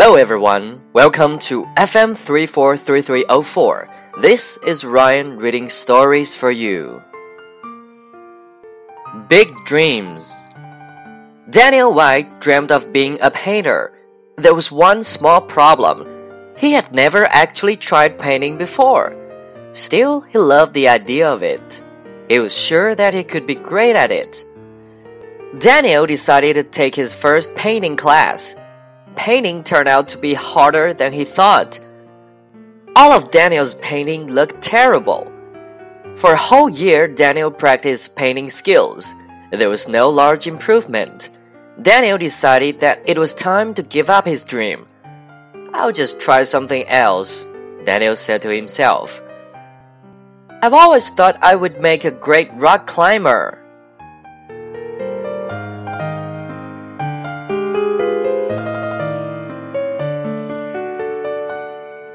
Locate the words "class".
27.96-28.54